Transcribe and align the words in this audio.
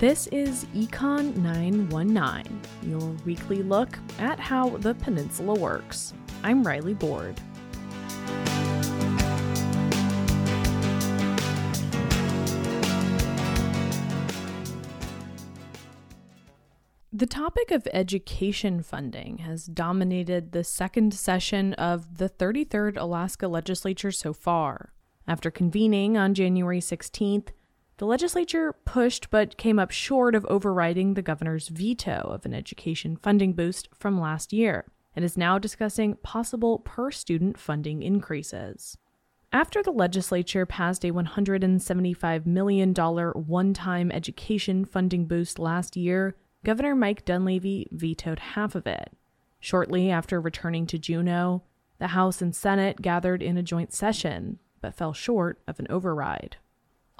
This 0.00 0.28
is 0.28 0.64
Econ 0.74 1.36
919, 1.36 2.58
your 2.84 3.10
weekly 3.26 3.62
look 3.62 3.98
at 4.18 4.40
how 4.40 4.78
the 4.78 4.94
peninsula 4.94 5.52
works. 5.60 6.14
I'm 6.42 6.66
Riley 6.66 6.94
Board. 6.94 7.38
The 17.12 17.26
topic 17.26 17.70
of 17.70 17.86
education 17.92 18.82
funding 18.82 19.36
has 19.38 19.66
dominated 19.66 20.52
the 20.52 20.64
second 20.64 21.12
session 21.12 21.74
of 21.74 22.16
the 22.16 22.30
33rd 22.30 22.96
Alaska 22.96 23.48
Legislature 23.48 24.12
so 24.12 24.32
far. 24.32 24.94
After 25.28 25.50
convening 25.50 26.16
on 26.16 26.32
January 26.32 26.80
16th, 26.80 27.48
the 28.00 28.06
legislature 28.06 28.72
pushed 28.86 29.28
but 29.28 29.58
came 29.58 29.78
up 29.78 29.90
short 29.90 30.34
of 30.34 30.46
overriding 30.46 31.12
the 31.12 31.20
governor's 31.20 31.68
veto 31.68 32.30
of 32.32 32.46
an 32.46 32.54
education 32.54 33.14
funding 33.14 33.52
boost 33.52 33.90
from 33.92 34.18
last 34.18 34.54
year 34.54 34.86
and 35.14 35.22
is 35.22 35.36
now 35.36 35.58
discussing 35.58 36.14
possible 36.22 36.78
per 36.78 37.10
student 37.10 37.58
funding 37.58 38.02
increases. 38.02 38.96
After 39.52 39.82
the 39.82 39.90
legislature 39.90 40.64
passed 40.64 41.04
a 41.04 41.12
$175 41.12 42.46
million 42.46 42.94
one 42.94 43.74
time 43.74 44.10
education 44.10 44.86
funding 44.86 45.26
boost 45.26 45.58
last 45.58 45.94
year, 45.94 46.36
Governor 46.64 46.94
Mike 46.94 47.26
Dunleavy 47.26 47.86
vetoed 47.92 48.38
half 48.38 48.74
of 48.74 48.86
it. 48.86 49.12
Shortly 49.58 50.10
after 50.10 50.40
returning 50.40 50.86
to 50.86 50.98
Juneau, 50.98 51.64
the 51.98 52.06
House 52.06 52.40
and 52.40 52.56
Senate 52.56 53.02
gathered 53.02 53.42
in 53.42 53.58
a 53.58 53.62
joint 53.62 53.92
session, 53.92 54.58
but 54.80 54.94
fell 54.94 55.12
short 55.12 55.60
of 55.68 55.78
an 55.78 55.86
override. 55.90 56.56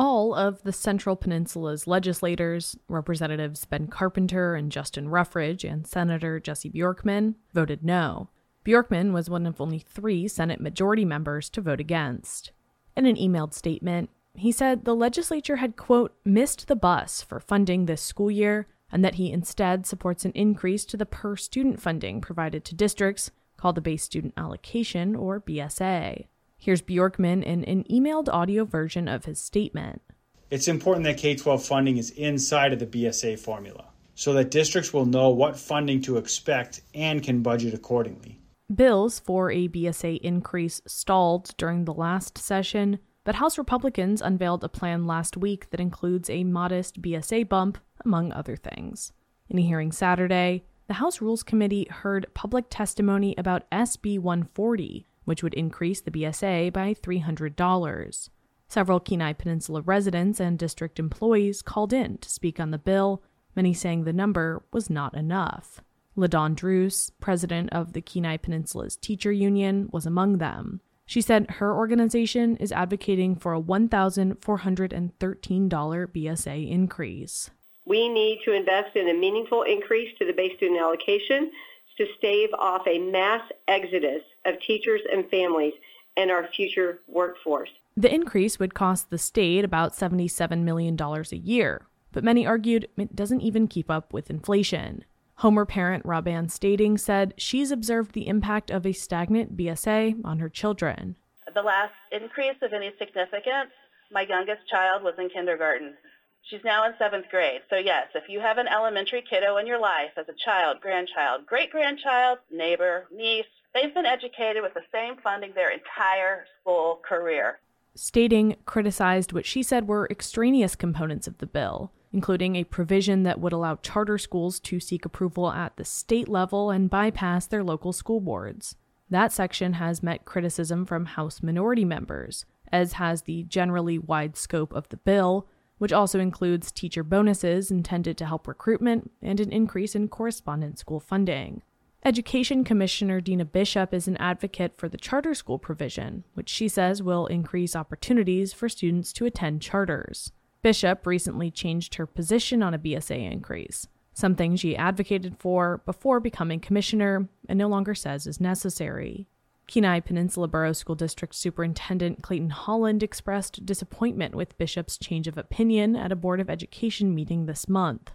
All 0.00 0.32
of 0.32 0.62
the 0.62 0.72
Central 0.72 1.16
Peninsula's 1.16 1.88
legislators, 1.88 2.76
Representatives 2.86 3.64
Ben 3.64 3.88
Carpenter 3.88 4.54
and 4.54 4.70
Justin 4.70 5.08
Ruffridge 5.08 5.68
and 5.68 5.88
Senator 5.88 6.38
Jesse 6.38 6.70
Bjorkman, 6.70 7.34
voted 7.52 7.82
no. 7.82 8.28
Bjorkman 8.64 9.10
was 9.12 9.28
one 9.28 9.44
of 9.44 9.60
only 9.60 9.80
three 9.80 10.28
Senate 10.28 10.60
majority 10.60 11.04
members 11.04 11.50
to 11.50 11.60
vote 11.60 11.80
against. 11.80 12.52
In 12.96 13.06
an 13.06 13.16
emailed 13.16 13.54
statement, 13.54 14.10
he 14.34 14.52
said 14.52 14.84
the 14.84 14.94
legislature 14.94 15.56
had, 15.56 15.74
quote, 15.74 16.14
missed 16.24 16.68
the 16.68 16.76
bus 16.76 17.20
for 17.20 17.40
funding 17.40 17.86
this 17.86 18.00
school 18.00 18.30
year 18.30 18.68
and 18.92 19.04
that 19.04 19.16
he 19.16 19.32
instead 19.32 19.84
supports 19.84 20.24
an 20.24 20.30
increase 20.36 20.84
to 20.84 20.96
the 20.96 21.06
per 21.06 21.34
student 21.34 21.82
funding 21.82 22.20
provided 22.20 22.64
to 22.66 22.76
districts 22.76 23.32
called 23.56 23.74
the 23.74 23.80
Base 23.80 24.04
Student 24.04 24.34
Allocation, 24.36 25.16
or 25.16 25.40
BSA. 25.40 26.26
Here's 26.60 26.82
Bjorkman 26.82 27.44
in 27.44 27.62
an 27.64 27.84
emailed 27.84 28.28
audio 28.28 28.64
version 28.64 29.06
of 29.06 29.26
his 29.26 29.38
statement. 29.38 30.02
It's 30.50 30.66
important 30.66 31.04
that 31.04 31.16
K 31.16 31.36
12 31.36 31.64
funding 31.64 31.98
is 31.98 32.10
inside 32.10 32.72
of 32.72 32.80
the 32.80 32.86
BSA 32.86 33.38
formula 33.38 33.84
so 34.16 34.32
that 34.32 34.50
districts 34.50 34.92
will 34.92 35.06
know 35.06 35.30
what 35.30 35.56
funding 35.56 36.02
to 36.02 36.16
expect 36.16 36.80
and 36.92 37.22
can 37.22 37.40
budget 37.40 37.74
accordingly. 37.74 38.40
Bills 38.74 39.20
for 39.20 39.52
a 39.52 39.68
BSA 39.68 40.20
increase 40.20 40.82
stalled 40.84 41.56
during 41.56 41.84
the 41.84 41.94
last 41.94 42.36
session, 42.36 42.98
but 43.22 43.36
House 43.36 43.56
Republicans 43.56 44.20
unveiled 44.20 44.64
a 44.64 44.68
plan 44.68 45.06
last 45.06 45.36
week 45.36 45.70
that 45.70 45.78
includes 45.78 46.28
a 46.28 46.42
modest 46.42 47.00
BSA 47.00 47.48
bump, 47.48 47.78
among 48.04 48.32
other 48.32 48.56
things. 48.56 49.12
In 49.48 49.58
a 49.58 49.62
hearing 49.62 49.92
Saturday, 49.92 50.64
the 50.88 50.94
House 50.94 51.20
Rules 51.20 51.44
Committee 51.44 51.86
heard 51.88 52.26
public 52.34 52.66
testimony 52.68 53.34
about 53.38 53.70
SB 53.70 54.18
140, 54.18 55.06
which 55.28 55.42
would 55.42 55.52
increase 55.52 56.00
the 56.00 56.10
BSA 56.10 56.72
by 56.72 56.94
$300. 56.94 58.30
Several 58.66 58.98
Kenai 58.98 59.34
Peninsula 59.34 59.82
residents 59.82 60.40
and 60.40 60.58
district 60.58 60.98
employees 60.98 61.60
called 61.60 61.92
in 61.92 62.16
to 62.16 62.30
speak 62.30 62.58
on 62.58 62.70
the 62.70 62.78
bill, 62.78 63.22
many 63.54 63.74
saying 63.74 64.04
the 64.04 64.12
number 64.14 64.64
was 64.72 64.88
not 64.88 65.14
enough. 65.14 65.82
LaDawn 66.16 66.54
Druce, 66.54 67.10
president 67.20 67.68
of 67.74 67.92
the 67.92 68.00
Kenai 68.00 68.38
Peninsula's 68.38 68.96
teacher 68.96 69.30
union, 69.30 69.90
was 69.92 70.06
among 70.06 70.38
them. 70.38 70.80
She 71.04 71.20
said 71.20 71.50
her 71.58 71.76
organization 71.76 72.56
is 72.56 72.72
advocating 72.72 73.36
for 73.36 73.52
a 73.52 73.60
$1,413 73.60 75.68
BSA 75.68 76.70
increase. 76.70 77.50
We 77.84 78.08
need 78.08 78.40
to 78.46 78.54
invest 78.54 78.96
in 78.96 79.10
a 79.10 79.14
meaningful 79.14 79.64
increase 79.64 80.08
to 80.18 80.24
the 80.24 80.32
base 80.32 80.56
student 80.56 80.80
allocation 80.80 81.50
to 81.98 82.06
stave 82.16 82.48
off 82.58 82.86
a 82.86 82.98
mass 82.98 83.42
exodus 83.68 84.22
of 84.46 84.54
teachers 84.66 85.02
and 85.12 85.28
families 85.30 85.74
and 86.16 86.30
our 86.30 86.48
future 86.48 87.00
workforce. 87.06 87.70
The 87.96 88.12
increase 88.12 88.58
would 88.58 88.74
cost 88.74 89.10
the 89.10 89.18
state 89.18 89.64
about 89.64 89.92
$77 89.92 90.62
million 90.62 90.96
a 91.00 91.36
year, 91.36 91.86
but 92.12 92.24
many 92.24 92.46
argued 92.46 92.88
it 92.96 93.14
doesn't 93.14 93.40
even 93.40 93.68
keep 93.68 93.90
up 93.90 94.12
with 94.12 94.30
inflation. 94.30 95.04
Homer 95.36 95.64
parent 95.64 96.04
Robanne 96.04 96.50
Stating 96.50 96.98
said 96.98 97.34
she's 97.36 97.70
observed 97.70 98.12
the 98.12 98.26
impact 98.26 98.70
of 98.70 98.84
a 98.84 98.92
stagnant 98.92 99.56
BSA 99.56 100.16
on 100.24 100.40
her 100.40 100.48
children. 100.48 101.16
The 101.54 101.62
last 101.62 101.94
increase 102.10 102.56
of 102.62 102.72
any 102.72 102.90
significance, 102.98 103.70
my 104.10 104.22
youngest 104.22 104.66
child 104.68 105.02
was 105.02 105.14
in 105.18 105.28
kindergarten. 105.28 105.94
She's 106.42 106.64
now 106.64 106.86
in 106.86 106.92
seventh 106.98 107.26
grade. 107.30 107.60
So 107.68 107.76
yes, 107.76 108.06
if 108.14 108.28
you 108.28 108.40
have 108.40 108.58
an 108.58 108.68
elementary 108.68 109.22
kiddo 109.28 109.58
in 109.58 109.66
your 109.66 109.78
life 109.78 110.12
as 110.16 110.26
a 110.28 110.44
child, 110.44 110.80
grandchild, 110.80 111.46
great-grandchild, 111.46 112.38
neighbor, 112.50 113.06
niece, 113.14 113.44
they've 113.74 113.92
been 113.92 114.06
educated 114.06 114.62
with 114.62 114.72
the 114.72 114.80
same 114.90 115.16
funding 115.22 115.52
their 115.54 115.70
entire 115.70 116.46
school 116.60 117.00
career. 117.06 117.58
Stating 117.94 118.56
criticized 118.64 119.32
what 119.32 119.44
she 119.44 119.62
said 119.62 119.88
were 119.88 120.08
extraneous 120.10 120.74
components 120.74 121.26
of 121.26 121.36
the 121.38 121.46
bill, 121.46 121.92
including 122.12 122.56
a 122.56 122.64
provision 122.64 123.24
that 123.24 123.40
would 123.40 123.52
allow 123.52 123.74
charter 123.76 124.16
schools 124.16 124.58
to 124.60 124.80
seek 124.80 125.04
approval 125.04 125.50
at 125.50 125.76
the 125.76 125.84
state 125.84 126.28
level 126.28 126.70
and 126.70 126.88
bypass 126.88 127.46
their 127.46 127.62
local 127.62 127.92
school 127.92 128.20
boards. 128.20 128.76
That 129.10 129.32
section 129.32 129.74
has 129.74 130.02
met 130.02 130.24
criticism 130.24 130.86
from 130.86 131.06
House 131.06 131.42
minority 131.42 131.84
members, 131.84 132.46
as 132.72 132.94
has 132.94 133.22
the 133.22 133.42
generally 133.42 133.98
wide 133.98 134.36
scope 134.36 134.72
of 134.72 134.88
the 134.88 134.96
bill, 134.96 135.46
which 135.78 135.92
also 135.92 136.20
includes 136.20 136.70
teacher 136.70 137.02
bonuses 137.02 137.70
intended 137.70 138.18
to 138.18 138.26
help 138.26 138.46
recruitment 138.46 139.10
and 139.22 139.40
an 139.40 139.50
increase 139.50 139.94
in 139.94 140.08
correspondence 140.08 140.80
school 140.80 141.00
funding. 141.00 141.62
Education 142.04 142.62
Commissioner 142.62 143.20
Deena 143.20 143.44
Bishop 143.44 143.92
is 143.92 144.06
an 144.06 144.16
advocate 144.18 144.74
for 144.76 144.88
the 144.88 144.96
charter 144.96 145.34
school 145.34 145.58
provision, 145.58 146.24
which 146.34 146.48
she 146.48 146.68
says 146.68 147.02
will 147.02 147.26
increase 147.26 147.74
opportunities 147.74 148.52
for 148.52 148.68
students 148.68 149.12
to 149.14 149.26
attend 149.26 149.62
charters. 149.62 150.30
Bishop 150.62 151.06
recently 151.06 151.50
changed 151.50 151.96
her 151.96 152.06
position 152.06 152.62
on 152.62 152.72
a 152.72 152.78
BSA 152.78 153.30
increase, 153.30 153.88
something 154.12 154.54
she 154.54 154.76
advocated 154.76 155.36
for 155.38 155.82
before 155.86 156.20
becoming 156.20 156.60
commissioner 156.60 157.28
and 157.48 157.58
no 157.58 157.68
longer 157.68 157.94
says 157.94 158.26
is 158.26 158.40
necessary. 158.40 159.26
Kenai 159.68 160.00
Peninsula 160.00 160.48
Borough 160.48 160.72
School 160.72 160.94
District 160.94 161.34
Superintendent 161.34 162.22
Clayton 162.22 162.50
Holland 162.50 163.02
expressed 163.02 163.66
disappointment 163.66 164.34
with 164.34 164.56
Bishop's 164.56 164.96
change 164.96 165.28
of 165.28 165.36
opinion 165.36 165.94
at 165.94 166.10
a 166.10 166.16
Board 166.16 166.40
of 166.40 166.48
Education 166.48 167.14
meeting 167.14 167.44
this 167.44 167.68
month. 167.68 168.12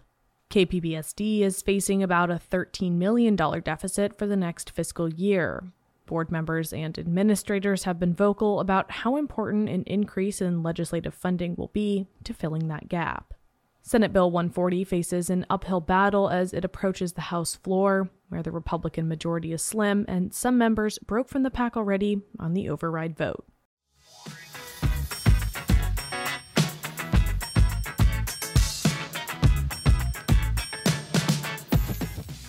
KPBSD 0.50 1.40
is 1.40 1.62
facing 1.62 2.02
about 2.02 2.30
a 2.30 2.40
$13 2.50 2.92
million 2.92 3.36
deficit 3.36 4.18
for 4.18 4.26
the 4.26 4.36
next 4.36 4.70
fiscal 4.70 5.08
year. 5.12 5.72
Board 6.06 6.30
members 6.30 6.72
and 6.72 6.98
administrators 6.98 7.84
have 7.84 7.98
been 7.98 8.14
vocal 8.14 8.60
about 8.60 8.90
how 8.90 9.16
important 9.16 9.68
an 9.68 9.84
increase 9.84 10.40
in 10.40 10.62
legislative 10.62 11.14
funding 11.14 11.54
will 11.56 11.68
be 11.68 12.06
to 12.24 12.34
filling 12.34 12.68
that 12.68 12.88
gap. 12.88 13.33
Senate 13.86 14.14
Bill 14.14 14.30
140 14.30 14.82
faces 14.84 15.28
an 15.28 15.44
uphill 15.50 15.78
battle 15.78 16.30
as 16.30 16.54
it 16.54 16.64
approaches 16.64 17.12
the 17.12 17.20
House 17.20 17.54
floor, 17.54 18.08
where 18.30 18.42
the 18.42 18.50
Republican 18.50 19.06
majority 19.06 19.52
is 19.52 19.60
slim 19.60 20.06
and 20.08 20.32
some 20.32 20.56
members 20.56 20.98
broke 21.00 21.28
from 21.28 21.42
the 21.42 21.50
pack 21.50 21.76
already 21.76 22.22
on 22.40 22.54
the 22.54 22.70
override 22.70 23.14
vote. 23.14 23.44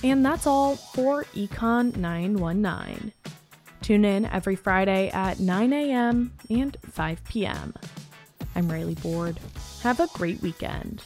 And 0.02 0.26
that's 0.26 0.48
all 0.48 0.78
for 0.78 1.26
Econ 1.36 1.98
919. 1.98 3.12
Tune 3.82 4.06
in 4.06 4.24
every 4.28 4.56
Friday 4.56 5.10
at 5.10 5.42
9 5.42 5.74
a.m. 5.74 6.32
and 6.50 6.78
5 6.92 7.24
p.m. 7.26 7.74
I'm 8.56 8.72
Riley 8.72 8.96
Board. 8.96 9.38
Have 9.82 10.00
a 10.00 10.08
great 10.14 10.42
weekend. 10.42 11.04